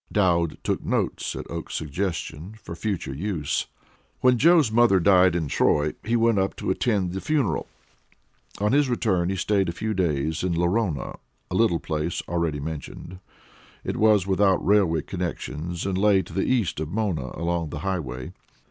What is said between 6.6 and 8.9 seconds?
attend the funeral. On his